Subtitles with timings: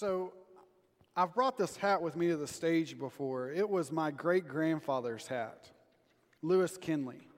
[0.00, 0.32] So,
[1.14, 3.50] I've brought this hat with me to the stage before.
[3.50, 5.68] It was my great grandfather's hat,
[6.40, 7.28] Lewis Kinley.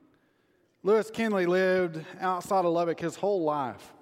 [0.84, 3.92] Lewis Kinley lived outside of Lubbock his whole life.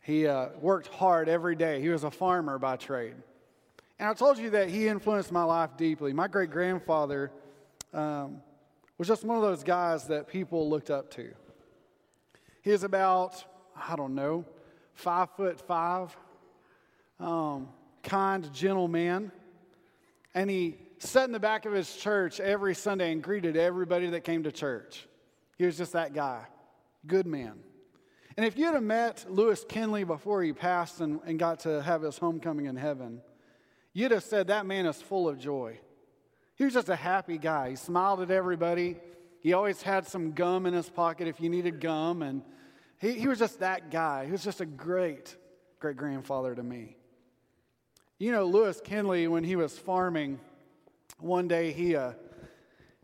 [0.00, 1.82] He uh, worked hard every day.
[1.82, 3.16] He was a farmer by trade.
[3.98, 6.14] And I told you that he influenced my life deeply.
[6.14, 7.30] My great grandfather
[7.92, 8.40] um,
[8.96, 11.30] was just one of those guys that people looked up to.
[12.62, 13.44] He was about,
[13.76, 14.46] I don't know,
[14.94, 16.16] five foot five,
[17.18, 17.68] um,
[18.02, 19.32] kind, gentle man.
[20.34, 24.22] And he sat in the back of his church every Sunday and greeted everybody that
[24.22, 25.06] came to church.
[25.58, 26.44] He was just that guy,
[27.06, 27.58] good man.
[28.36, 32.02] And if you'd have met Lewis Kinley before he passed and, and got to have
[32.02, 33.22] his homecoming in heaven,
[33.94, 35.78] you'd have said that man is full of joy.
[36.56, 37.70] He was just a happy guy.
[37.70, 38.96] He smiled at everybody.
[39.40, 42.22] He always had some gum in his pocket if you needed gum.
[42.22, 42.42] And
[42.98, 44.26] he, he was just that guy.
[44.26, 45.36] He was just a great,
[45.80, 46.95] great grandfather to me.
[48.18, 50.40] You know, Lewis Kinley, when he was farming,
[51.18, 52.12] one day he, uh,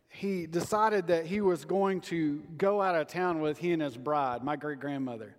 [0.08, 3.94] he decided that he was going to go out of town with he and his
[3.94, 5.36] bride, my great grandmother.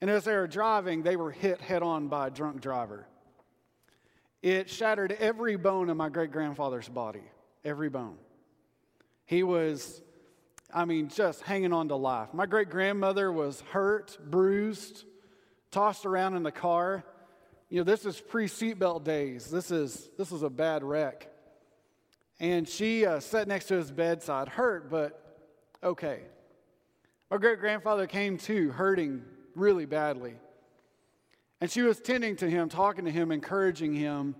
[0.00, 3.08] And as they were driving, they were hit head on by a drunk driver.
[4.40, 7.22] It shattered every bone in my great grandfather's body,
[7.64, 8.18] every bone.
[9.24, 10.00] He was,
[10.72, 12.32] I mean, just hanging on to life.
[12.32, 15.04] My great grandmother was hurt, bruised,
[15.72, 17.04] tossed around in the car.
[17.72, 19.46] You know, this is pre seatbelt days.
[19.46, 21.30] This is this is a bad wreck.
[22.38, 25.40] And she uh, sat next to his bedside, hurt, but
[25.82, 26.20] okay.
[27.30, 29.22] My great grandfather came to, hurting
[29.54, 30.34] really badly.
[31.62, 34.34] And she was tending to him, talking to him, encouraging him.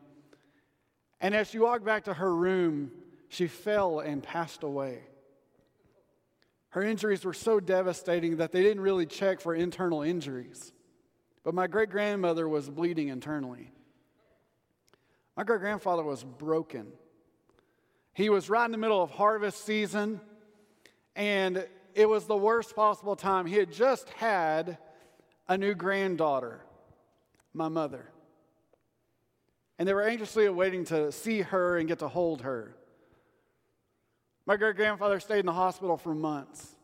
[1.18, 2.90] And as she walked back to her room,
[3.30, 5.04] she fell and passed away.
[6.68, 10.74] Her injuries were so devastating that they didn't really check for internal injuries.
[11.44, 13.72] But my great grandmother was bleeding internally.
[15.36, 16.92] My great grandfather was broken.
[18.14, 20.20] He was right in the middle of harvest season,
[21.16, 23.46] and it was the worst possible time.
[23.46, 24.78] He had just had
[25.48, 26.60] a new granddaughter
[27.54, 28.10] my mother.
[29.78, 32.76] And they were anxiously awaiting to see her and get to hold her.
[34.46, 36.76] My great grandfather stayed in the hospital for months.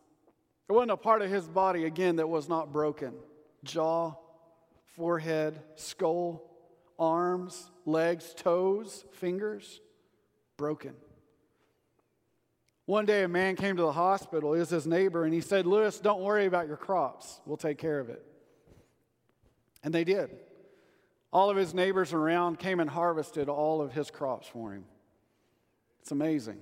[0.67, 3.13] There wasn't a part of his body, again, that was not broken
[3.63, 4.15] jaw,
[4.95, 6.49] forehead, skull,
[6.97, 9.79] arms, legs, toes, fingers,
[10.57, 10.93] broken.
[12.85, 14.51] One day, a man came to the hospital.
[14.51, 17.39] Was his neighbor, and he said, Lewis, don't worry about your crops.
[17.45, 18.25] We'll take care of it.
[19.83, 20.31] And they did.
[21.31, 24.85] All of his neighbors around came and harvested all of his crops for him.
[26.01, 26.57] It's amazing.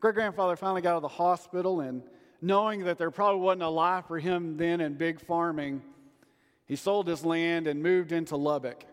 [0.00, 2.02] Great grandfather finally got out of the hospital, and
[2.40, 5.82] knowing that there probably wasn't a life for him then in big farming,
[6.70, 8.84] he sold his land and moved into Lubbock.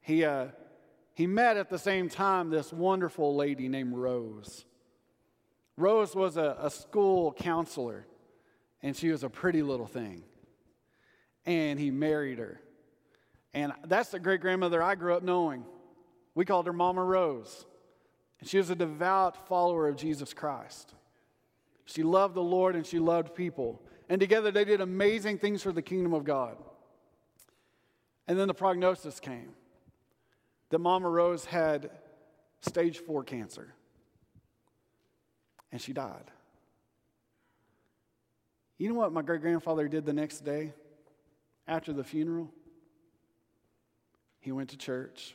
[0.00, 0.46] He, uh,
[1.12, 4.64] he met at the same time this wonderful lady named Rose.
[5.76, 8.06] Rose was a, a school counselor,
[8.82, 10.22] and she was a pretty little thing.
[11.44, 12.62] And he married her.
[13.52, 15.66] And that's the great grandmother I grew up knowing.
[16.34, 17.66] We called her Mama Rose.
[18.40, 20.94] And she was a devout follower of Jesus Christ.
[21.84, 23.82] She loved the Lord and she loved people.
[24.14, 26.56] And together they did amazing things for the kingdom of God.
[28.28, 29.48] And then the prognosis came
[30.70, 31.90] that Mama Rose had
[32.60, 33.74] stage four cancer.
[35.72, 36.30] And she died.
[38.78, 40.74] You know what my great grandfather did the next day
[41.66, 42.52] after the funeral?
[44.38, 45.34] He went to church,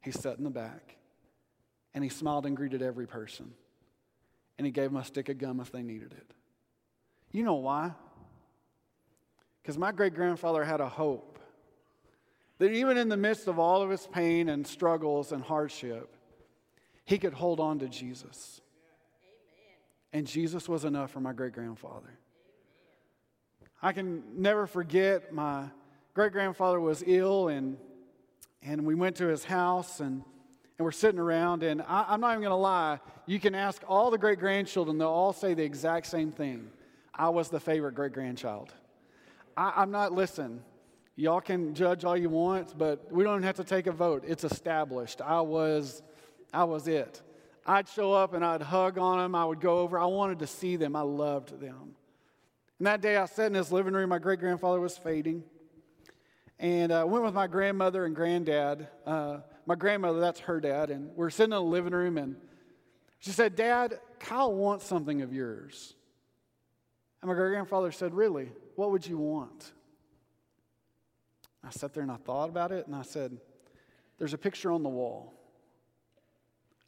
[0.00, 0.96] he sat in the back,
[1.92, 3.52] and he smiled and greeted every person.
[4.56, 6.34] And he gave them a stick of gum if they needed it.
[7.34, 7.90] You know why?
[9.60, 11.40] Because my great grandfather had a hope
[12.58, 16.14] that even in the midst of all of his pain and struggles and hardship,
[17.04, 18.60] he could hold on to Jesus.
[20.12, 22.16] And Jesus was enough for my great grandfather.
[23.82, 25.64] I can never forget my
[26.14, 27.76] great grandfather was ill and
[28.62, 30.22] and we went to his house and,
[30.78, 31.64] and we're sitting around.
[31.64, 34.98] And I, I'm not even going to lie, you can ask all the great grandchildren,
[34.98, 36.70] they'll all say the exact same thing.
[37.16, 38.72] I was the favorite great grandchild.
[39.56, 40.62] I'm not, listen,
[41.14, 44.24] y'all can judge all you want, but we don't have to take a vote.
[44.26, 45.20] It's established.
[45.20, 46.02] I was,
[46.52, 47.22] I was it.
[47.66, 49.34] I'd show up and I'd hug on them.
[49.34, 49.98] I would go over.
[49.98, 50.96] I wanted to see them.
[50.96, 51.94] I loved them.
[52.78, 54.08] And that day I sat in his living room.
[54.08, 55.44] My great grandfather was fading.
[56.58, 58.88] And I uh, went with my grandmother and granddad.
[59.06, 60.90] Uh, my grandmother, that's her dad.
[60.90, 62.36] And we're sitting in the living room, and
[63.18, 65.94] she said, Dad, Kyle wants something of yours.
[67.24, 68.50] And my great grandfather said, Really?
[68.76, 69.72] What would you want?
[71.66, 73.38] I sat there and I thought about it and I said,
[74.18, 75.32] There's a picture on the wall.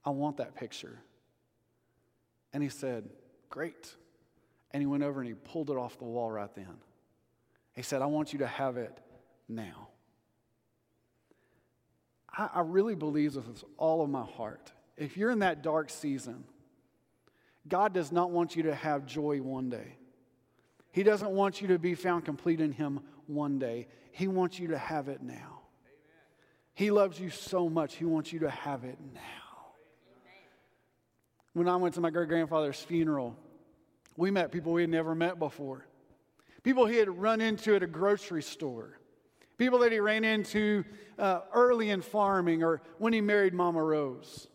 [0.05, 0.99] I want that picture.
[2.53, 3.09] And he said,
[3.49, 3.95] Great.
[4.73, 6.77] And he went over and he pulled it off the wall right then.
[7.75, 9.01] He said, I want you to have it
[9.49, 9.89] now.
[12.37, 14.71] I, I really believe this with all of my heart.
[14.99, 16.45] If you're in that dark season,
[17.67, 19.97] God does not want you to have joy one day.
[20.97, 23.87] He doesn't want you to be found complete in Him one day.
[24.13, 25.35] He wants you to have it now.
[25.35, 26.23] Amen.
[26.73, 29.21] He loves you so much, He wants you to have it now.
[29.21, 30.41] Amen.
[31.53, 33.37] When I went to my great grandfather's funeral,
[34.17, 35.87] we met people we had never met before.
[36.63, 38.99] People he had run into at a grocery store.
[39.59, 40.83] People that he ran into
[41.19, 44.49] uh, early in farming or when he married Mama Rose.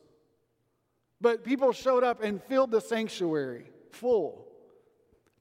[1.21, 4.47] But people showed up and filled the sanctuary full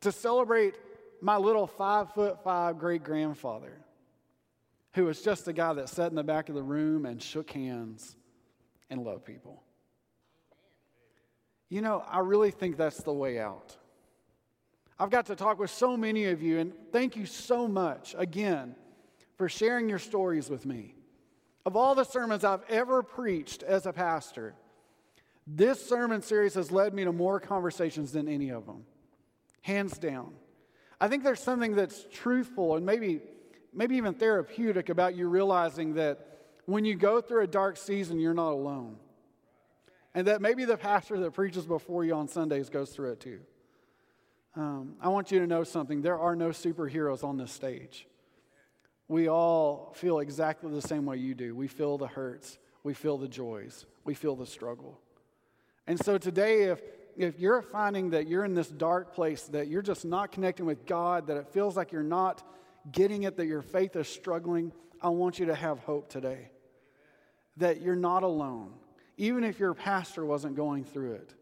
[0.02, 0.74] to celebrate
[1.20, 3.78] my little five foot five great grandfather,
[4.94, 7.50] who was just a guy that sat in the back of the room and shook
[7.50, 8.16] hands
[8.88, 9.62] and loved people.
[11.68, 13.76] You know, I really think that's the way out.
[14.98, 18.74] I've got to talk with so many of you, and thank you so much again
[19.36, 20.94] for sharing your stories with me.
[21.64, 24.54] Of all the sermons I've ever preached as a pastor,
[25.46, 28.84] this sermon series has led me to more conversations than any of them,
[29.62, 30.34] hands down.
[31.00, 33.20] I think there's something that's truthful and maybe,
[33.72, 36.26] maybe even therapeutic about you realizing that
[36.66, 38.96] when you go through a dark season, you're not alone.
[40.14, 43.40] And that maybe the pastor that preaches before you on Sundays goes through it too.
[44.56, 46.02] Um, I want you to know something.
[46.02, 48.06] There are no superheroes on this stage.
[49.08, 51.54] We all feel exactly the same way you do.
[51.54, 55.00] We feel the hurts, we feel the joys, we feel the struggle.
[55.86, 56.80] And so today, if,
[57.20, 60.86] if you're finding that you're in this dark place, that you're just not connecting with
[60.86, 62.42] God, that it feels like you're not
[62.90, 64.72] getting it, that your faith is struggling,
[65.02, 66.50] I want you to have hope today.
[67.58, 68.72] That you're not alone.
[69.18, 71.34] Even if your pastor wasn't going through it,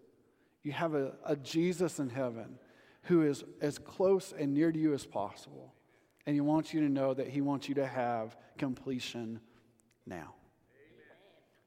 [0.65, 2.59] you have a, a Jesus in heaven
[3.03, 5.75] who is as close and near to you as possible.
[6.27, 9.39] And he wants you to know that he wants you to have completion
[10.07, 10.35] now.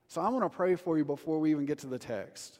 [0.07, 2.59] So I want to pray for you before we even get to the text.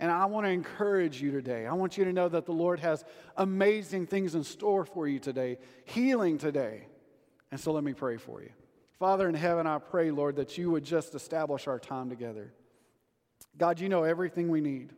[0.00, 1.66] And I want to encourage you today.
[1.66, 3.04] I want you to know that the Lord has
[3.36, 6.86] amazing things in store for you today, healing today.
[7.50, 8.50] And so let me pray for you.
[8.98, 12.52] Father in heaven, I pray, Lord, that you would just establish our time together.
[13.56, 14.92] God, you know everything we need.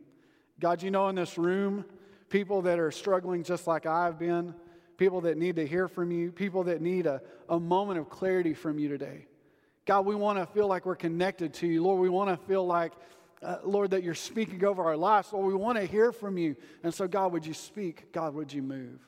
[0.59, 1.85] God, you know in this room,
[2.29, 4.55] people that are struggling just like I've been,
[4.97, 8.53] people that need to hear from you, people that need a, a moment of clarity
[8.53, 9.27] from you today.
[9.85, 11.83] God, we want to feel like we're connected to you.
[11.83, 12.93] Lord, we want to feel like
[13.43, 15.31] uh, Lord, that you're speaking over our lives.
[15.31, 16.55] Lord, we want to hear from you.
[16.83, 18.11] And so, God, would you speak?
[18.11, 18.99] God, would you move?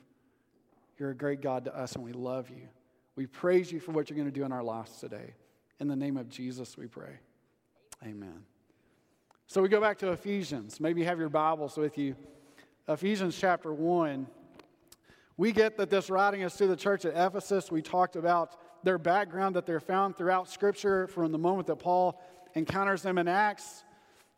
[0.98, 2.68] You're a great God to us, and we love you.
[3.16, 5.34] We praise you for what you're going to do in our lives today.
[5.80, 7.18] In the name of Jesus, we pray.
[8.04, 8.44] Amen.
[9.46, 10.78] So we go back to Ephesians.
[10.78, 12.14] Maybe you have your Bibles with you.
[12.86, 14.26] Ephesians chapter 1.
[15.36, 17.70] We get that this writing is to the church at Ephesus.
[17.70, 22.22] We talked about their background that they're found throughout Scripture from the moment that Paul
[22.54, 23.84] encounters them in Acts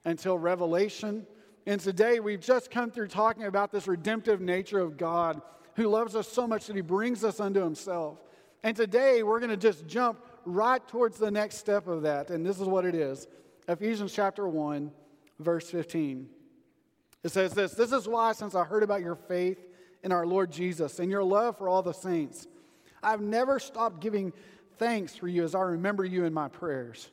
[0.05, 1.27] until Revelation.
[1.67, 5.41] And today we've just come through talking about this redemptive nature of God
[5.77, 8.19] who loves us so much that he brings us unto himself.
[8.63, 12.31] And today we're going to just jump right towards the next step of that.
[12.31, 13.27] And this is what it is
[13.69, 14.91] Ephesians chapter 1,
[15.39, 16.29] verse 15.
[17.23, 19.59] It says this This is why, since I heard about your faith
[20.03, 22.47] in our Lord Jesus and your love for all the saints,
[23.03, 24.33] I've never stopped giving
[24.79, 27.11] thanks for you as I remember you in my prayers.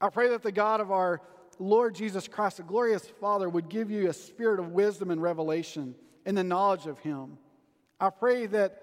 [0.00, 1.20] I pray that the God of our
[1.58, 5.94] Lord Jesus Christ, the glorious Father, would give you a spirit of wisdom and revelation
[6.24, 7.38] in the knowledge of Him.
[7.98, 8.82] I pray that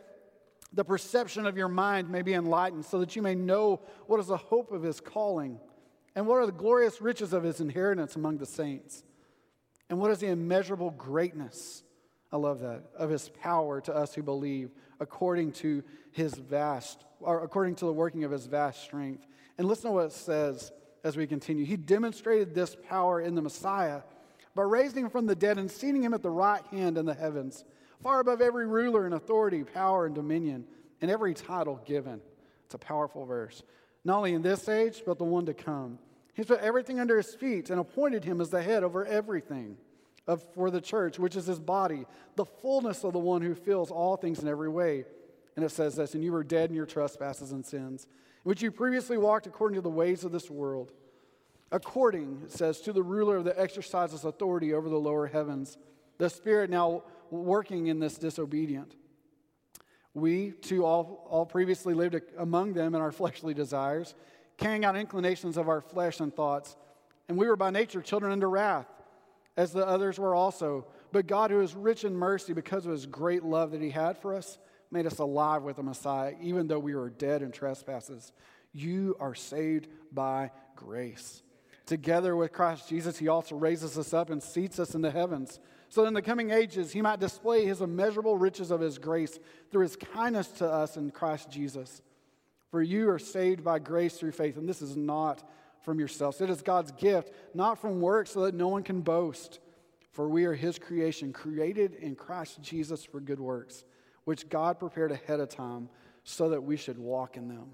[0.73, 4.27] the perception of your mind may be enlightened so that you may know what is
[4.27, 5.59] the hope of His calling
[6.15, 9.03] and what are the glorious riches of His inheritance among the saints
[9.89, 11.83] and what is the immeasurable greatness,
[12.31, 17.43] I love that, of His power to us who believe according to His vast, or
[17.43, 19.27] according to the working of His vast strength.
[19.57, 20.71] And listen to what it says
[21.03, 21.65] as we continue.
[21.65, 24.01] He demonstrated this power in the Messiah
[24.55, 27.13] by raising him from the dead and seating him at the right hand in the
[27.13, 27.65] heavens,
[28.01, 30.65] far above every ruler and authority, power and dominion,
[31.01, 32.21] and every title given.
[32.65, 33.63] It's a powerful verse.
[34.05, 35.99] Not only in this age, but the one to come.
[36.33, 39.77] He's put everything under his feet and appointed him as the head over everything
[40.27, 42.05] of, for the church, which is his body,
[42.35, 45.05] the fullness of the one who fills all things in every way.
[45.55, 48.07] And it says this, and you were dead in your trespasses and sins
[48.43, 50.91] which you previously walked according to the ways of this world,
[51.71, 55.77] according, it says, to the ruler that exercises authority over the lower heavens,
[56.17, 58.95] the Spirit now working in this disobedient.
[60.13, 64.13] We, too, all, all previously lived among them in our fleshly desires,
[64.57, 66.75] carrying out inclinations of our flesh and thoughts.
[67.27, 68.85] And we were by nature children under wrath,
[69.57, 70.85] as the others were also.
[71.11, 74.17] But God, who is rich in mercy because of his great love that he had
[74.17, 74.59] for us,
[74.93, 78.31] made us alive with the Messiah, even though we were dead in trespasses.
[78.71, 81.43] You are saved by grace.
[81.85, 85.59] Together with Christ Jesus, he also raises us up and seats us in the heavens
[85.93, 89.37] so in the coming ages he might display his immeasurable riches of his grace
[89.69, 92.01] through his kindness to us in Christ Jesus.
[92.71, 95.47] For you are saved by grace through faith, and this is not
[95.83, 96.41] from yourselves.
[96.41, 99.59] It is God's gift, not from works, so that no one can boast.
[100.13, 103.85] For we are his creation, created in Christ Jesus for good works,
[104.25, 105.89] which God prepared ahead of time
[106.23, 107.71] so that we should walk in them.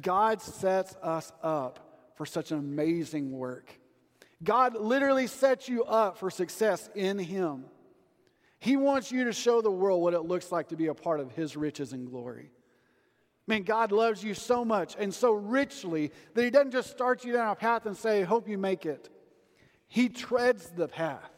[0.00, 3.72] God sets us up for such an amazing work.
[4.42, 7.64] God literally sets you up for success in Him.
[8.60, 11.20] He wants you to show the world what it looks like to be a part
[11.20, 12.50] of His riches and glory.
[13.46, 17.32] Man, God loves you so much and so richly that He doesn't just start you
[17.32, 19.08] down a path and say, Hope you make it.
[19.86, 21.30] He treads the path.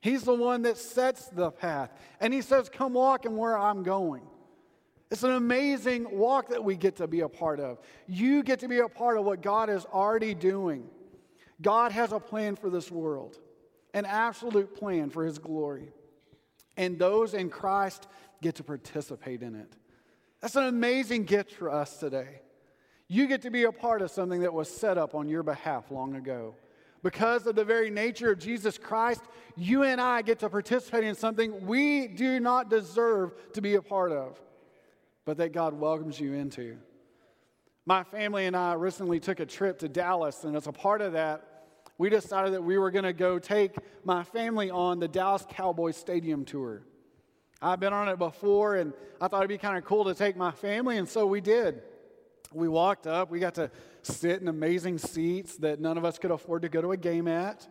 [0.00, 1.90] He's the one that sets the path.
[2.20, 4.22] And He says, Come walk in where I'm going.
[5.10, 7.78] It's an amazing walk that we get to be a part of.
[8.06, 10.88] You get to be a part of what God is already doing.
[11.60, 13.38] God has a plan for this world,
[13.92, 15.88] an absolute plan for his glory.
[16.76, 18.06] And those in Christ
[18.40, 19.76] get to participate in it.
[20.40, 22.40] That's an amazing gift for us today.
[23.08, 25.90] You get to be a part of something that was set up on your behalf
[25.90, 26.54] long ago.
[27.02, 29.22] Because of the very nature of Jesus Christ,
[29.56, 33.82] you and I get to participate in something we do not deserve to be a
[33.82, 34.38] part of,
[35.24, 36.76] but that God welcomes you into.
[37.86, 41.14] My family and I recently took a trip to Dallas, and as a part of
[41.14, 41.64] that,
[41.96, 45.96] we decided that we were going to go take my family on the Dallas Cowboys
[45.96, 46.82] Stadium tour.
[47.62, 50.36] I've been on it before, and I thought it'd be kind of cool to take
[50.36, 51.82] my family, and so we did.
[52.52, 53.70] We walked up, we got to
[54.02, 57.28] sit in amazing seats that none of us could afford to go to a game
[57.28, 57.66] at.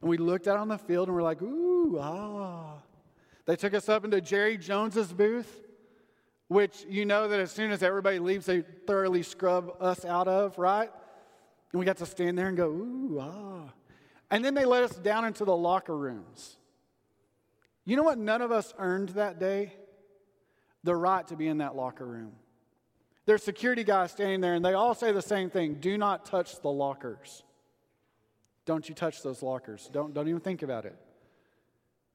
[0.00, 2.78] And we looked out on the field and we're like, ooh, ah.
[3.46, 5.62] They took us up into Jerry Jones's booth,
[6.48, 10.58] which you know that as soon as everybody leaves, they thoroughly scrub us out of,
[10.58, 10.90] right?
[11.72, 13.72] And we got to stand there and go, ooh, ah.
[14.30, 16.56] And then they let us down into the locker rooms.
[17.84, 19.72] You know what none of us earned that day?
[20.84, 22.32] The right to be in that locker room.
[23.28, 26.62] There's security guys standing there, and they all say the same thing do not touch
[26.62, 27.42] the lockers.
[28.64, 29.90] Don't you touch those lockers.
[29.92, 30.96] Don't, don't even think about it.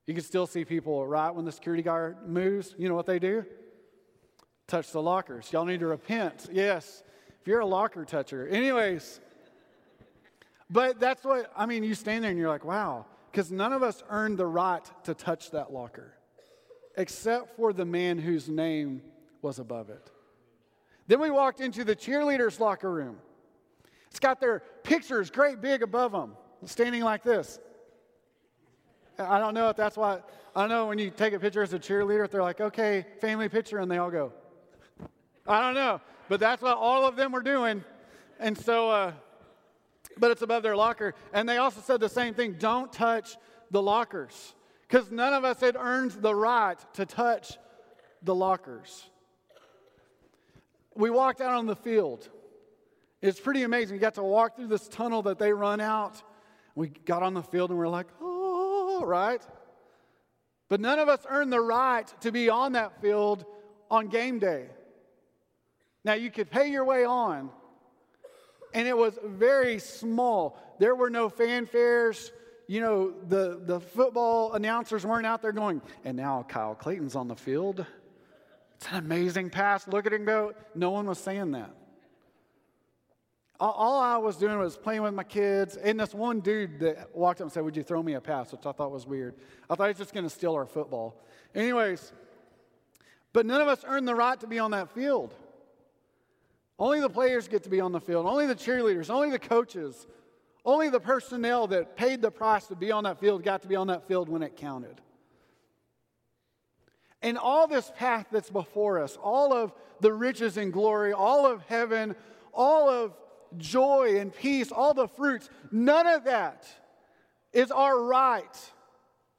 [0.08, 2.74] You can still see people right when the security guard moves.
[2.80, 3.46] You know what they do?
[4.66, 5.54] Touch the lockers.
[5.54, 6.50] Y'all need to repent.
[6.52, 7.04] Yes,
[7.40, 8.48] if you're a locker toucher.
[8.48, 9.20] Anyways,
[10.68, 13.84] but that's what, I mean, you stand there and you're like, wow, because none of
[13.84, 16.16] us earned the right to touch that locker,
[16.98, 19.04] except for the man whose name
[19.44, 20.10] was above it.
[21.08, 23.18] Then we walked into the cheerleaders' locker room.
[24.10, 27.60] It's got their pictures great big above them, standing like this.
[29.18, 30.22] I don't know if that's why,
[30.56, 33.50] I know when you take a picture as a cheerleader, if they're like, okay, family
[33.50, 34.32] picture, and they all go.
[35.48, 37.84] I don't know, but that's what all of them were doing.
[38.40, 39.12] And so, uh,
[40.18, 41.16] but it's above their locker.
[41.34, 43.36] And they also said the same thing don't touch
[43.72, 44.54] the lockers
[44.88, 47.58] because none of us had earned the right to touch
[48.22, 49.10] the lockers.
[50.96, 52.30] We walked out on the field.
[53.22, 53.96] It's pretty amazing.
[53.96, 56.22] We got to walk through this tunnel that they run out.
[56.76, 59.42] We got on the field and we're like, oh, right?
[60.70, 63.46] But none of us earned the right to be on that field
[63.90, 64.66] on game day.
[66.04, 67.50] Now, you could pay your way on,
[68.74, 70.58] and it was very small.
[70.80, 72.32] There were no fanfares.
[72.68, 77.28] You know, the, the football announcers weren't out there going, and now Kyle Clayton's on
[77.28, 77.86] the field.
[78.76, 79.88] It's an amazing pass.
[79.88, 80.54] Look at him go.
[80.76, 81.74] No one was saying that.
[83.60, 85.78] All, I was doing was playing with my kids.
[85.78, 88.52] And this one dude that walked up and said, Would you throw me a pass?
[88.52, 89.36] Which I thought was weird.
[89.70, 91.22] I thought he was just going to steal our football.
[91.56, 92.12] Anyways,
[93.32, 95.34] but none of us earned the right to be on that field.
[96.78, 100.08] Only the players get to be on the field, only the cheerleaders, only the coaches,
[100.66, 103.76] only the personnel that paid the price to be on that field got to be
[103.76, 105.02] on that field when it counted.
[107.24, 111.62] And all this path that's before us, all of the riches and glory, all of
[111.64, 112.16] heaven,
[112.54, 113.14] all of
[113.58, 116.68] joy and peace, all the fruits, none of that
[117.54, 118.72] is our right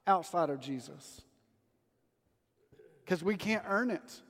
[0.07, 1.21] outside of Jesus.
[3.03, 4.21] Because we can't earn it.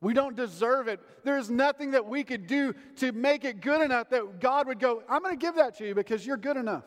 [0.00, 1.00] We don't deserve it.
[1.24, 5.02] There's nothing that we could do to make it good enough that God would go,
[5.08, 6.84] I'm going to give that to you because you're good enough.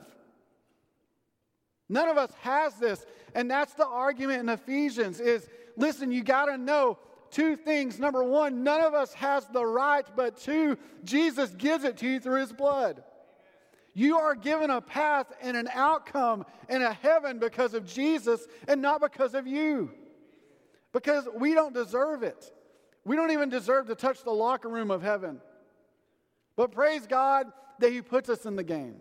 [1.89, 3.05] None of us has this.
[3.35, 6.99] And that's the argument in Ephesians is listen, you got to know
[7.31, 7.99] two things.
[7.99, 12.19] Number one, none of us has the right, but two, Jesus gives it to you
[12.19, 13.03] through his blood.
[13.93, 18.81] You are given a path and an outcome and a heaven because of Jesus and
[18.81, 19.91] not because of you.
[20.93, 22.51] Because we don't deserve it.
[23.03, 25.41] We don't even deserve to touch the locker room of heaven.
[26.55, 27.47] But praise God
[27.79, 28.97] that He puts us in the game.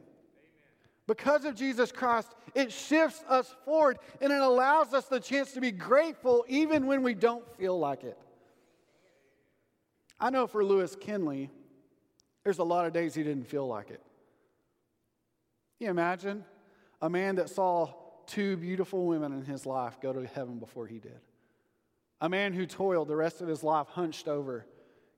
[1.09, 5.61] Because of Jesus Christ, it shifts us forward and it allows us the chance to
[5.61, 8.19] be grateful even when we don't feel like it.
[10.21, 11.51] I know for Lewis Kinley,
[12.45, 14.03] there's a lot of days he didn't feel like it.
[15.79, 16.45] Can you imagine
[17.01, 17.95] a man that saw
[18.27, 21.21] two beautiful women in his life go to heaven before he did?
[22.21, 24.67] A man who toiled the rest of his life hunched over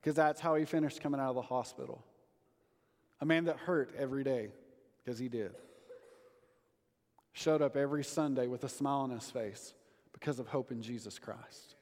[0.00, 2.04] because that's how he finished coming out of the hospital.
[3.20, 4.50] A man that hurt every day
[5.02, 5.52] because he did.
[7.32, 9.74] Showed up every Sunday with a smile on his face
[10.12, 11.74] because of hope in Jesus Christ.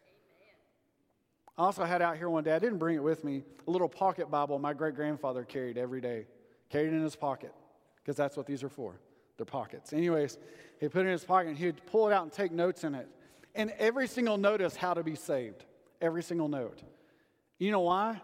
[1.57, 3.89] I also had out here one day, I didn't bring it with me, a little
[3.89, 6.27] pocket Bible my great grandfather carried every day,
[6.71, 7.53] carried in his pocket,
[7.97, 9.01] because that's what these are for.
[9.37, 9.93] They're pockets.
[9.93, 10.39] Anyways,
[10.79, 12.95] he put it in his pocket and he'd pull it out and take notes in
[12.95, 13.09] it.
[13.55, 15.65] And every single note is how to be saved.
[16.01, 16.81] Every single note.
[17.59, 18.21] You know why?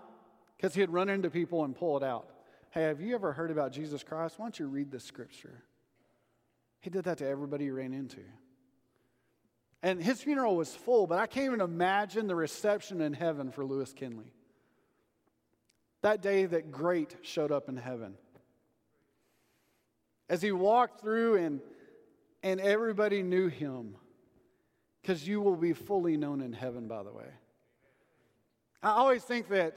[0.56, 2.28] Because he'd run into people and pull it out.
[2.70, 4.38] Hey, have you ever heard about Jesus Christ?
[4.38, 5.62] Why don't you read this scripture?
[6.84, 8.20] He did that to everybody he ran into.
[9.82, 13.64] And his funeral was full, but I can't even imagine the reception in heaven for
[13.64, 14.30] Lewis Kinley.
[16.02, 18.16] That day that great showed up in heaven.
[20.28, 21.62] As he walked through and,
[22.42, 23.96] and everybody knew him,
[25.00, 27.30] because you will be fully known in heaven, by the way.
[28.82, 29.74] I always think that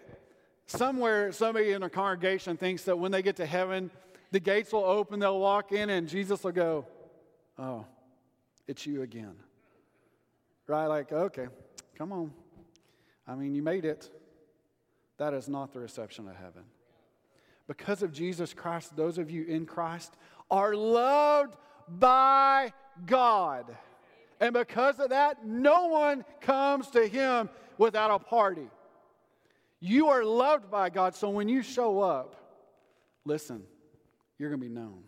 [0.66, 3.92] somewhere somebody in a congregation thinks that when they get to heaven,
[4.32, 6.86] the gates will open, they'll walk in, and Jesus will go,
[7.60, 7.86] Oh,
[8.68, 9.36] it's you again.
[10.68, 10.86] Right?
[10.88, 11.48] Like, okay,
[11.98, 12.32] come on.
[13.28, 14.10] I mean, you made it.
[15.18, 16.64] That is not the reception of heaven.
[17.68, 20.16] Because of Jesus Christ, those of you in Christ
[20.50, 21.56] are loved
[21.88, 22.72] by
[23.06, 23.76] God.
[24.39, 28.70] And because of that, no one comes to him without a party.
[29.80, 32.36] You are loved by God, so when you show up,
[33.26, 33.63] listen,
[34.38, 35.04] you're going to be known.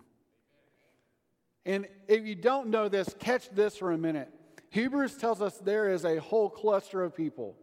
[1.65, 4.29] And if you don't know this, catch this for a minute.
[4.69, 7.55] Hebrews tells us there is a whole cluster of people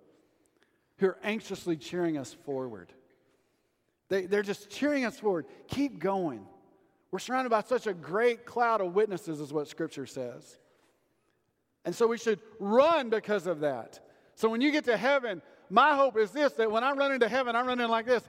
[0.98, 2.92] who are anxiously cheering us forward.
[4.08, 5.46] They, they're just cheering us forward.
[5.68, 6.46] Keep going.
[7.10, 10.58] We're surrounded by such a great cloud of witnesses, is what Scripture says.
[11.84, 14.00] And so we should run because of that.
[14.34, 17.28] So when you get to heaven, my hope is this that when I run into
[17.28, 18.22] heaven, I run in like this,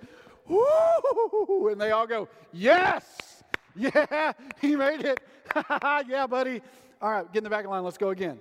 [0.48, 3.44] woo, and they all go, Yes,
[3.76, 5.20] yeah, he made it.
[6.08, 6.62] yeah, buddy.
[7.02, 8.40] All right, get in the back of the line, let's go again.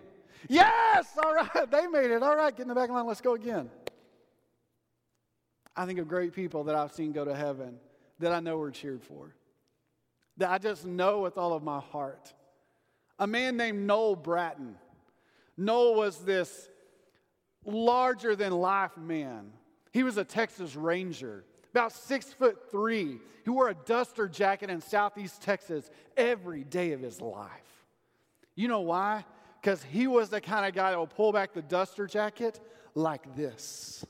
[0.48, 2.22] Yes, all right, they made it.
[2.22, 3.70] All right, get in the back line, let's go again.
[5.76, 7.78] I think of great people that I've seen go to heaven
[8.18, 9.34] that I know were cheered for,
[10.38, 12.32] that I just know with all of my heart.
[13.18, 14.76] A man named Noel Bratton.
[15.56, 16.68] Noel was this
[17.64, 19.52] larger than life man.
[19.92, 23.18] He was a Texas Ranger, about six foot three.
[23.44, 27.50] He wore a duster jacket in southeast Texas every day of his life.
[28.54, 29.24] You know why?
[29.60, 32.60] Because he was the kind of guy that will pull back the duster jacket
[32.94, 34.04] like this.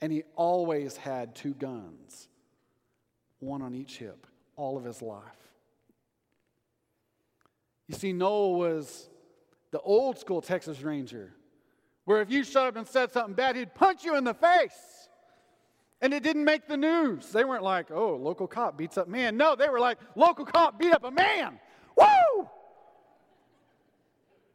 [0.00, 2.28] And he always had two guns,
[3.38, 4.26] one on each hip,
[4.56, 5.22] all of his life.
[7.86, 9.08] You see, Noel was
[9.70, 11.32] the old school Texas Ranger,
[12.04, 15.03] where if you showed up and said something bad, he'd punch you in the face.
[16.00, 17.30] And it didn't make the news.
[17.30, 19.36] They weren't like, oh, local cop beats up man.
[19.36, 21.58] No, they were like, local cop beat up a man.
[21.96, 22.48] Woo!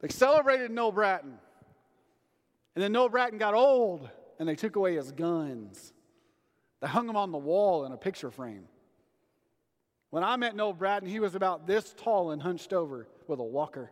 [0.02, 1.38] They celebrated Noel Bratton.
[2.76, 5.92] And then Noel Bratton got old and they took away his guns.
[6.82, 8.66] They hung him on the wall in a picture frame.
[10.12, 13.44] When I met Noel Bratton, he was about this tall and hunched over with a
[13.44, 13.92] walker.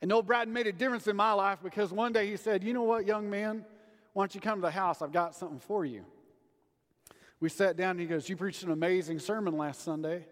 [0.00, 2.72] And Noel Bratton made a difference in my life because one day he said, You
[2.72, 3.64] know what, young man?
[4.12, 5.02] Why don't you come to the house?
[5.02, 6.04] I've got something for you.
[7.38, 10.26] We sat down and he goes, You preached an amazing sermon last Sunday.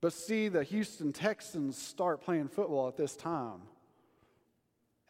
[0.00, 3.60] But see, the Houston Texans start playing football at this time.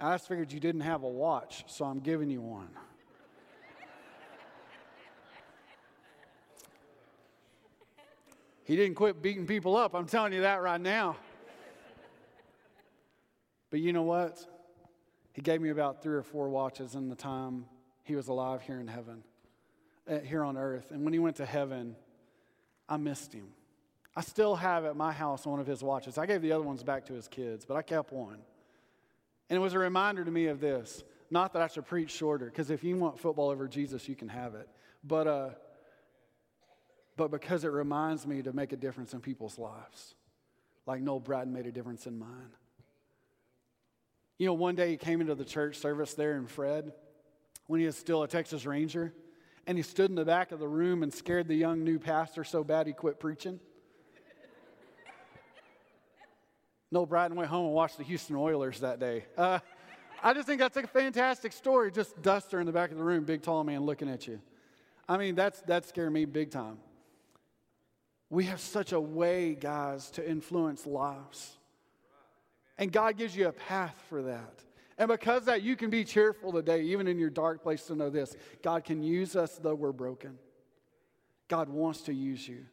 [0.00, 2.70] I just figured you didn't have a watch, so I'm giving you one.
[8.64, 11.16] he didn't quit beating people up, I'm telling you that right now.
[13.70, 14.44] But you know what?
[15.40, 17.64] He gave me about three or four watches in the time
[18.02, 19.24] he was alive here in heaven,
[20.06, 20.90] uh, here on earth.
[20.90, 21.96] And when he went to heaven,
[22.86, 23.48] I missed him.
[24.14, 26.18] I still have at my house one of his watches.
[26.18, 28.36] I gave the other ones back to his kids, but I kept one.
[29.48, 31.04] And it was a reminder to me of this.
[31.30, 34.28] Not that I should preach shorter, because if you want football over Jesus, you can
[34.28, 34.68] have it.
[35.02, 35.50] But, uh,
[37.16, 40.14] but because it reminds me to make a difference in people's lives,
[40.84, 42.50] like Noel Bratton made a difference in mine.
[44.40, 46.92] You know, one day he came into the church service there in Fred
[47.66, 49.12] when he was still a Texas Ranger,
[49.66, 52.42] and he stood in the back of the room and scared the young new pastor
[52.42, 53.60] so bad he quit preaching.
[56.90, 59.26] Noel Bratton went home and watched the Houston Oilers that day.
[59.36, 59.58] Uh,
[60.22, 61.92] I just think that's a fantastic story.
[61.92, 64.40] Just Duster in the back of the room, big tall man looking at you.
[65.06, 66.78] I mean, that's, that scared me big time.
[68.30, 71.58] We have such a way, guys, to influence lives.
[72.80, 74.64] And God gives you a path for that.
[74.96, 78.10] And because that, you can be cheerful today, even in your dark place, to know
[78.10, 80.38] this God can use us though we're broken.
[81.46, 82.64] God wants to use you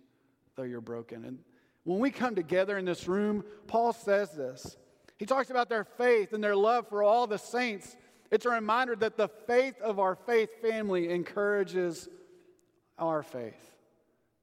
[0.56, 1.26] though you're broken.
[1.26, 1.40] And
[1.84, 4.78] when we come together in this room, Paul says this.
[5.18, 7.96] He talks about their faith and their love for all the saints.
[8.32, 12.08] It's a reminder that the faith of our faith family encourages
[12.98, 13.74] our faith.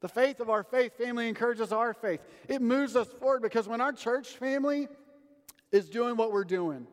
[0.01, 2.21] The faith of our faith family encourages our faith.
[2.49, 4.89] It moves us forward because when our church family
[5.75, 6.87] is doing what we're doing,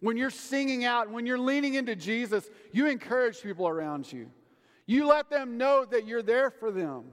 [0.00, 4.30] when you're singing out, when you're leaning into Jesus, you encourage people around you.
[4.86, 7.04] You let them know that you're there for them.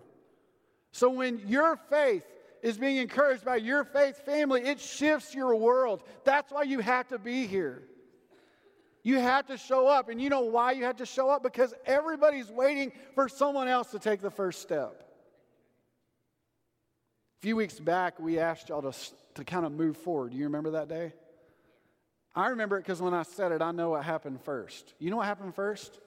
[0.92, 2.26] So when your faith
[2.62, 6.04] is being encouraged by your faith family, it shifts your world.
[6.26, 7.84] That's why you have to be here.
[9.04, 10.10] You have to show up.
[10.10, 11.42] And you know why you have to show up?
[11.42, 15.07] Because everybody's waiting for someone else to take the first step.
[17.38, 18.94] A few weeks back, we asked y'all to,
[19.36, 20.32] to kind of move forward.
[20.32, 21.14] Do you remember that day?
[22.36, 24.94] I remember it because when I said it, I know what happened first.
[25.00, 26.00] You know what happened first?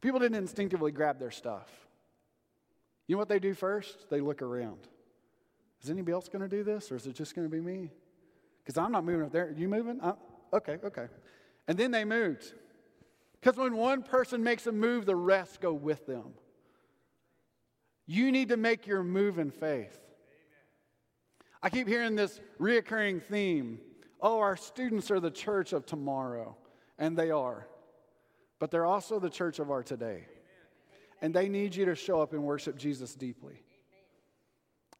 [0.00, 1.68] People didn't instinctively grab their stuff.
[3.06, 4.08] You know what they do first?
[4.10, 4.78] They look around.
[5.82, 7.90] Is anybody else going to do this, or is it just going to be me?
[8.62, 9.48] Because I'm not moving up there.
[9.48, 10.00] Are you moving?
[10.00, 10.14] Uh,
[10.54, 11.06] okay, okay.
[11.68, 12.52] And then they moved.
[13.40, 16.32] Because when one person makes a move, the rest go with them.
[18.06, 19.98] You need to make your move in faith.
[21.64, 23.78] I keep hearing this reoccurring theme.
[24.20, 26.58] Oh, our students are the church of tomorrow.
[26.98, 27.66] And they are.
[28.58, 30.26] But they're also the church of our today.
[31.22, 33.62] And they need you to show up and worship Jesus deeply.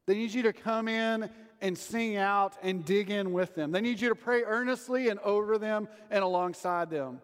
[0.07, 1.29] They need you to come in
[1.61, 3.71] and sing out and dig in with them.
[3.71, 7.21] They need you to pray earnestly and over them and alongside them.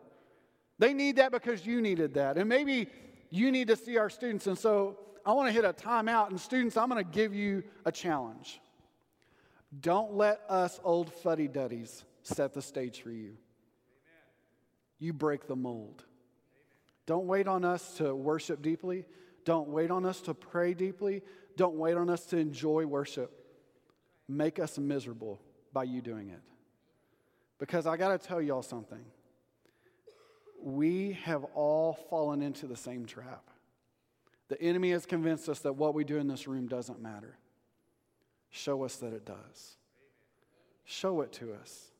[0.77, 2.37] They need that because you needed that.
[2.37, 2.89] And maybe
[3.31, 4.45] you need to see our students.
[4.45, 6.29] And so I want to hit a timeout.
[6.29, 8.61] And students, I'm going to give you a challenge.
[9.79, 13.37] Don't let us old fuddy duddies set the stage for you.
[14.99, 16.03] You break the mold.
[17.05, 19.05] Don't wait on us to worship deeply.
[19.45, 21.23] Don't wait on us to pray deeply.
[21.57, 23.31] Don't wait on us to enjoy worship.
[24.27, 25.41] Make us miserable
[25.73, 26.41] by you doing it.
[27.57, 29.03] Because I got to tell y'all something.
[30.61, 33.49] We have all fallen into the same trap.
[34.49, 37.37] The enemy has convinced us that what we do in this room doesn't matter.
[38.51, 39.77] Show us that it does.
[40.83, 41.91] Show it to us.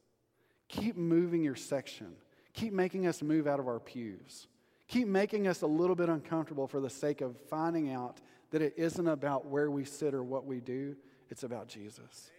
[0.68, 2.14] Keep moving your section.
[2.54, 4.48] Keep making us move out of our pews.
[4.88, 8.20] Keep making us a little bit uncomfortable for the sake of finding out
[8.52, 10.96] that it isn't about where we sit or what we do,
[11.30, 12.30] it's about Jesus.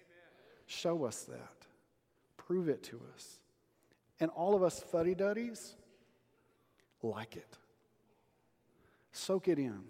[0.66, 1.66] Show us that.
[2.36, 3.38] Prove it to us.
[4.20, 5.74] And all of us fuddy duddies
[7.02, 7.56] like it.
[9.12, 9.80] Soak it in.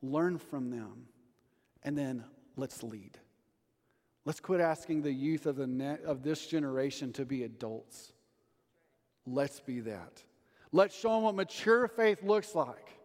[0.00, 1.06] Learn from them.
[1.82, 2.24] And then
[2.56, 3.18] let's lead.
[4.24, 8.12] Let's quit asking the youth of, the ne- of this generation to be adults.
[9.26, 10.22] Let's be that.
[10.70, 12.98] Let's show them what mature faith looks like.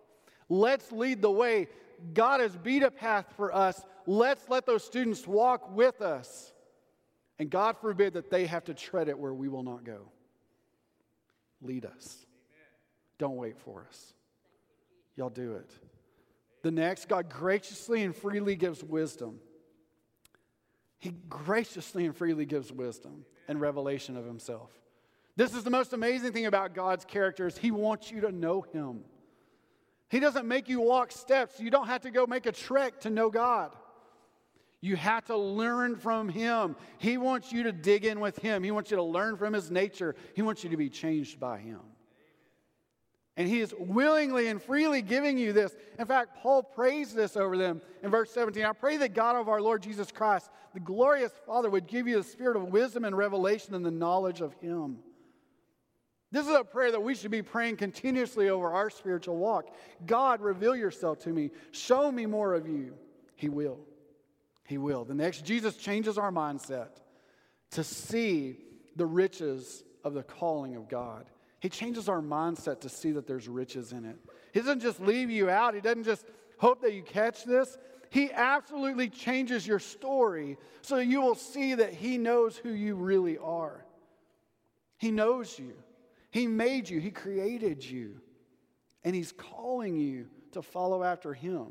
[0.49, 1.67] Let's lead the way.
[2.13, 3.81] God has beat a path for us.
[4.05, 6.53] Let's let those students walk with us.
[7.39, 10.11] And God forbid that they have to tread it where we will not go.
[11.61, 12.25] Lead us.
[13.17, 14.13] Don't wait for us.
[15.15, 15.71] Y'all do it.
[16.63, 19.39] The next, God graciously and freely gives wisdom.
[20.99, 24.71] He graciously and freely gives wisdom and revelation of himself.
[25.35, 28.61] This is the most amazing thing about God's character is he wants you to know
[28.61, 29.03] him.
[30.09, 31.59] He doesn't make you walk steps.
[31.59, 33.75] You don't have to go make a trek to know God.
[34.79, 36.75] You have to learn from Him.
[36.99, 38.63] He wants you to dig in with Him.
[38.63, 40.15] He wants you to learn from His nature.
[40.35, 41.79] He wants you to be changed by Him.
[43.37, 45.75] And He is willingly and freely giving you this.
[45.97, 48.65] In fact, Paul prays this over them in verse 17.
[48.65, 52.17] I pray that God of our Lord Jesus Christ, the glorious Father, would give you
[52.17, 54.97] the spirit of wisdom and revelation and the knowledge of Him
[56.31, 59.73] this is a prayer that we should be praying continuously over our spiritual walk.
[60.05, 61.51] God, reveal yourself to me.
[61.71, 62.95] Show me more of you.
[63.35, 63.79] He will.
[64.65, 65.05] He will.
[65.05, 66.89] The next, Jesus changes our mindset
[67.71, 68.57] to see
[68.97, 71.29] the riches of the calling of God.
[71.67, 74.15] He changes our mindset to see that there's riches in it.
[74.53, 76.25] He doesn't just leave you out, He doesn't just
[76.59, 77.77] hope that you catch this.
[78.09, 83.37] He absolutely changes your story so you will see that He knows who you really
[83.37, 83.85] are.
[84.97, 85.73] He knows you,
[86.31, 88.21] He made you, He created you,
[89.03, 91.67] and He's calling you to follow after Him.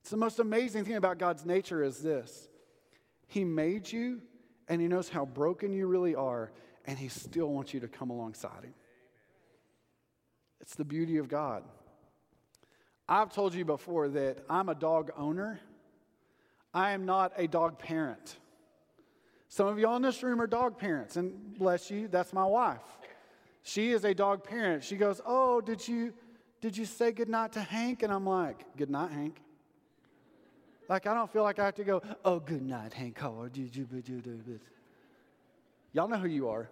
[0.00, 2.48] It's the most amazing thing about God's nature is this
[3.28, 4.22] He made you,
[4.66, 6.50] and He knows how broken you really are,
[6.86, 8.74] and He still wants you to come alongside Him.
[10.60, 11.62] It's the beauty of God.
[13.08, 15.60] I've told you before that I'm a dog owner.
[16.72, 18.38] I am not a dog parent.
[19.48, 22.80] Some of y'all in this room are dog parents, and bless you, that's my wife.
[23.62, 24.82] She is a dog parent.
[24.82, 26.12] She goes, Oh, did you
[26.60, 28.02] did you say goodnight to Hank?
[28.02, 29.40] And I'm like, Good night, Hank.
[30.88, 33.18] Like I don't feel like I have to go, Oh, good night, Hank.
[33.18, 33.86] How did you?
[35.94, 36.68] Y'all know who you are.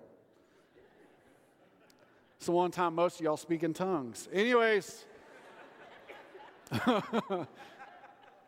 [2.40, 4.28] So one time most of y'all speak in tongues.
[4.32, 5.04] Anyways.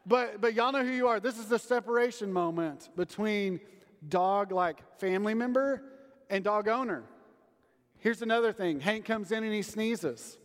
[0.06, 1.20] but but y'all know who you are.
[1.20, 3.60] This is the separation moment between
[4.08, 5.82] dog like family member
[6.28, 7.04] and dog owner.
[8.00, 8.80] Here's another thing.
[8.80, 10.38] Hank comes in and he sneezes.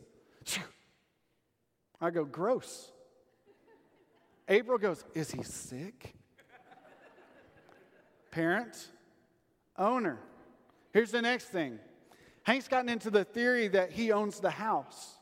[2.00, 2.92] I go, gross.
[4.48, 6.14] April goes, Is he sick?
[8.32, 8.90] Parent,
[9.80, 10.20] owner.
[10.94, 11.80] Here's the next thing
[12.44, 15.16] Hank's gotten into the theory that he owns the house.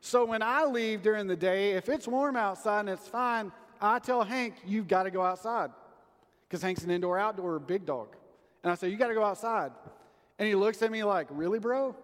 [0.00, 3.98] So when I leave during the day, if it's warm outside and it's fine, I
[3.98, 5.70] tell Hank, you've got to go outside.
[6.48, 8.16] Because Hank's an indoor outdoor big dog.
[8.62, 9.72] And I say, you got to go outside.
[10.38, 11.94] And he looks at me like, really, bro?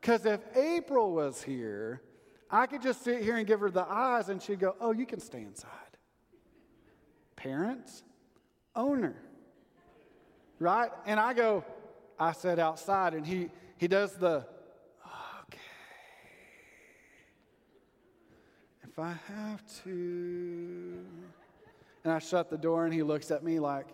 [0.00, 2.02] Because if April was here,
[2.50, 5.06] I could just sit here and give her the eyes and she'd go, oh, you
[5.06, 5.70] can stay inside.
[7.36, 8.02] Parents,
[8.74, 9.16] owner.
[10.60, 10.90] Right?
[11.06, 11.64] And I go,
[12.18, 14.46] I said outside, and he, he does the
[15.42, 15.58] okay.
[18.84, 21.04] if I have to.
[22.04, 23.86] And I shut the door and he looks at me like,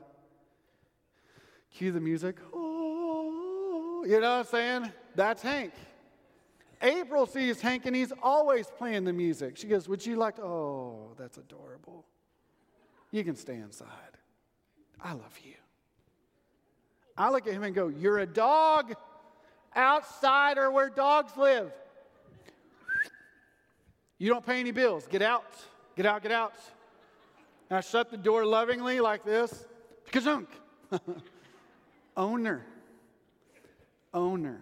[1.73, 2.37] cue the music.
[2.53, 4.93] Oh, you know what I'm saying?
[5.15, 5.73] That's Hank.
[6.83, 9.57] April sees Hank and he's always playing the music.
[9.57, 10.43] She goes, Would you like to?
[10.43, 12.05] Oh, that's adorable.
[13.11, 13.89] You can stay inside.
[15.01, 15.55] I love you.
[17.17, 18.95] I look at him and go, You're a dog
[19.75, 21.73] outside or where dogs live.
[24.19, 25.07] You don't pay any bills.
[25.07, 25.45] Get out.
[25.97, 26.55] Get out, get out.
[27.69, 29.67] And I shut the door lovingly like this.
[30.11, 30.47] Kazunk.
[32.17, 32.65] Owner.
[34.15, 34.61] Owner.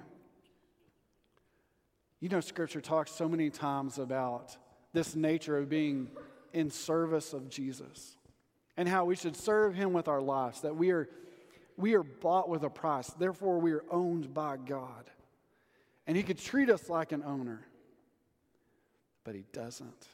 [2.20, 4.56] You know, Scripture talks so many times about
[4.92, 6.08] this nature of being
[6.52, 8.16] in service of Jesus
[8.76, 11.08] and how we should serve Him with our lives, that we are,
[11.76, 13.08] we are bought with a price.
[13.10, 15.10] Therefore, we are owned by God.
[16.06, 17.66] And He could treat us like an owner
[19.24, 20.06] but He doesn't.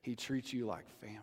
[0.00, 1.18] He treats you like family.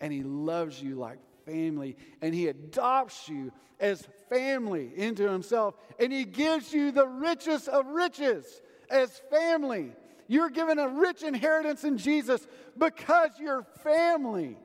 [0.00, 1.96] And He loves you like family.
[2.20, 5.74] And He adopts you as family into Himself.
[6.00, 9.92] And He gives you the richest of riches as family.
[10.26, 12.46] You're given a rich inheritance in Jesus
[12.76, 14.58] because you're family.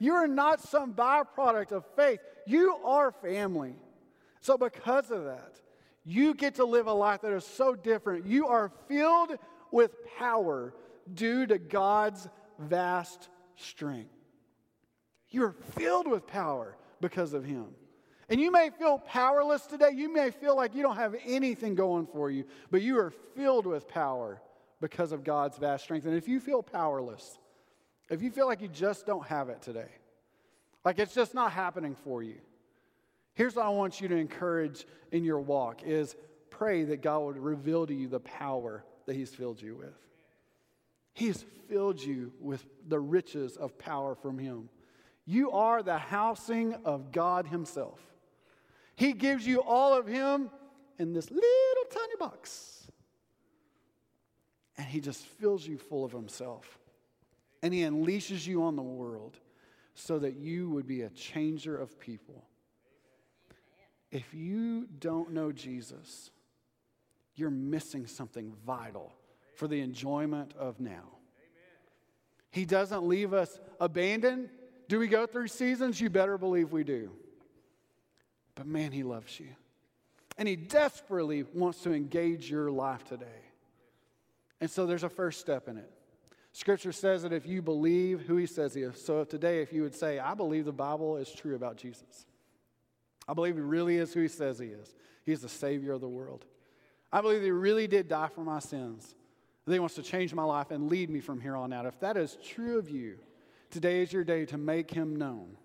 [0.00, 2.20] You're not some byproduct of faith.
[2.48, 3.74] You are family.
[4.40, 5.60] So, because of that,
[6.04, 8.24] you get to live a life that is so different.
[8.24, 9.36] You are filled
[9.70, 10.72] with power
[11.12, 12.26] due to God's
[12.58, 14.14] vast strength.
[15.28, 17.66] You're filled with power because of Him.
[18.30, 19.90] And you may feel powerless today.
[19.94, 23.66] You may feel like you don't have anything going for you, but you are filled
[23.66, 24.40] with power
[24.80, 26.06] because of God's vast strength.
[26.06, 27.38] And if you feel powerless,
[28.08, 29.90] if you feel like you just don't have it today,
[30.88, 32.36] like it's just not happening for you,
[33.34, 36.16] here's what I want you to encourage in your walk is
[36.48, 39.98] pray that God would reveal to you the power that He's filled you with.
[41.12, 44.70] He's filled you with the riches of power from Him.
[45.26, 48.00] You are the housing of God Himself.
[48.96, 50.48] He gives you all of Him
[50.98, 52.86] in this little tiny box.
[54.78, 56.78] And He just fills you full of Himself.
[57.62, 59.38] And He unleashes you on the world
[59.98, 62.44] so that you would be a changer of people.
[64.10, 66.30] If you don't know Jesus,
[67.34, 69.12] you're missing something vital
[69.54, 71.04] for the enjoyment of now.
[72.50, 74.50] He doesn't leave us abandoned.
[74.88, 76.00] Do we go through seasons?
[76.00, 77.10] You better believe we do.
[78.54, 79.48] But man, He loves you.
[80.38, 83.26] And He desperately wants to engage your life today.
[84.60, 85.90] And so there's a first step in it.
[86.52, 89.82] Scripture says that if you believe who He says He is, so today, if you
[89.82, 92.26] would say, I believe the Bible is true about Jesus,
[93.28, 94.94] I believe he really is who he says he is.
[95.24, 96.46] He's the Savior of the world.
[97.12, 99.14] I believe he really did die for my sins.
[99.66, 101.84] That he wants to change my life and lead me from here on out.
[101.84, 103.18] If that is true of you,
[103.70, 105.58] today is your day to make him known.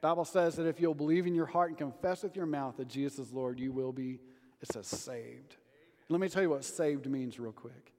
[0.00, 2.88] Bible says that if you'll believe in your heart and confess with your mouth that
[2.88, 4.18] Jesus is Lord, you will be,
[4.62, 5.56] it says, saved.
[6.08, 7.92] Let me tell you what saved means real quick.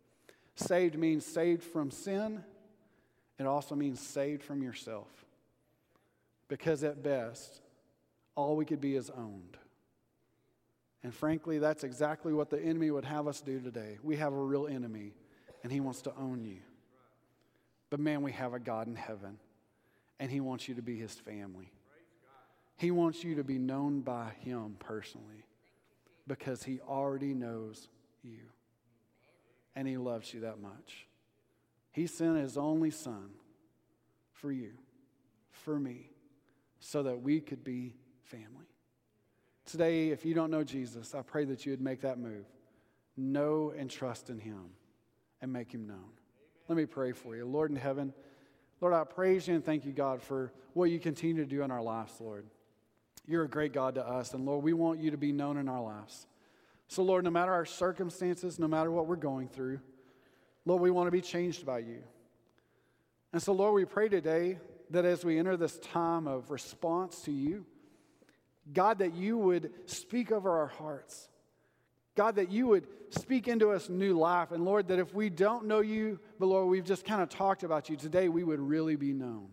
[0.56, 2.44] Saved means saved from sin.
[3.40, 5.08] It also means saved from yourself.
[6.48, 7.62] Because at best,
[8.36, 9.58] all we could be is owned.
[11.04, 13.98] And frankly, that's exactly what the enemy would have us do today.
[14.04, 15.14] We have a real enemy,
[15.64, 16.60] and he wants to own you.
[17.90, 19.38] But man, we have a God in heaven,
[20.20, 21.72] and he wants you to be his family.
[22.78, 25.46] He wants you to be known by him personally
[26.28, 27.88] because he already knows
[28.24, 28.40] you.
[29.76, 31.08] And he loves you that much.
[31.92, 33.30] He sent his only son
[34.32, 34.72] for you,
[35.52, 36.10] for me,
[36.80, 38.68] so that we could be family.
[39.66, 42.46] Today, if you don't know Jesus, I pray that you would make that move.
[43.16, 44.72] Know and trust in him
[45.42, 46.10] and make him known.
[46.68, 47.46] Let me pray for you.
[47.46, 48.14] Lord in heaven,
[48.82, 51.72] Lord, I praise you and thank you, God, for what you continue to do in
[51.72, 52.46] our lives, Lord.
[53.26, 55.70] You're a great God to us, and Lord, we want you to be known in
[55.70, 56.28] our lives.
[56.94, 59.80] So, Lord, no matter our circumstances, no matter what we're going through,
[60.64, 62.04] Lord, we want to be changed by you.
[63.32, 64.60] And so, Lord, we pray today
[64.92, 67.66] that as we enter this time of response to you,
[68.72, 71.30] God, that you would speak over our hearts.
[72.14, 74.52] God, that you would speak into us new life.
[74.52, 77.64] And Lord, that if we don't know you, but Lord, we've just kind of talked
[77.64, 79.48] about you today, we would really be known.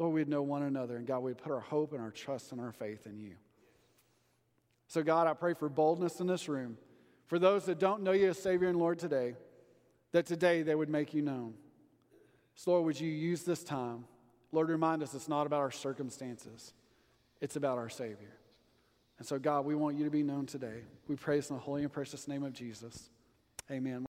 [0.00, 0.96] Lord, we'd know one another.
[0.96, 3.34] And God, we'd put our hope and our trust and our faith in you.
[4.88, 6.78] So, God, I pray for boldness in this room.
[7.26, 9.34] For those that don't know you as Savior and Lord today,
[10.12, 11.54] that today they would make you known.
[12.54, 14.04] So, Lord, would you use this time?
[14.52, 16.72] Lord, remind us it's not about our circumstances,
[17.40, 18.36] it's about our Savior.
[19.18, 20.82] And so, God, we want you to be known today.
[21.08, 23.10] We praise in the holy and precious name of Jesus.
[23.70, 24.04] Amen.